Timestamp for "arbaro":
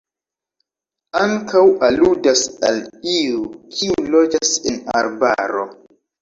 5.03-5.69